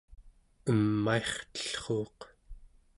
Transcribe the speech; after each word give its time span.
emairtellruuq 0.71 2.19